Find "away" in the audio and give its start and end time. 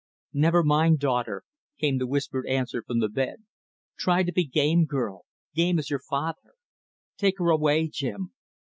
7.51-7.87